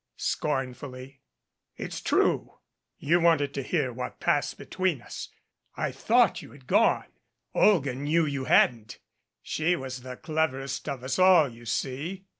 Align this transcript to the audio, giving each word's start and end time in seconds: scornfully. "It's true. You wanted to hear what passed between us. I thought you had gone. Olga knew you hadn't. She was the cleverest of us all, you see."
scornfully. 0.17 1.21
"It's 1.77 2.01
true. 2.01 2.57
You 2.97 3.19
wanted 3.19 3.53
to 3.53 3.61
hear 3.61 3.93
what 3.93 4.19
passed 4.19 4.57
between 4.57 4.99
us. 4.99 5.29
I 5.77 5.91
thought 5.91 6.41
you 6.41 6.49
had 6.53 6.65
gone. 6.65 7.05
Olga 7.53 7.93
knew 7.93 8.25
you 8.25 8.45
hadn't. 8.45 8.97
She 9.43 9.75
was 9.75 10.01
the 10.01 10.17
cleverest 10.17 10.89
of 10.89 11.03
us 11.03 11.19
all, 11.19 11.49
you 11.49 11.65
see." 11.67 12.25